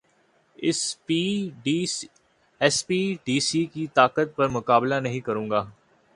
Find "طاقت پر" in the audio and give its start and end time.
3.93-4.47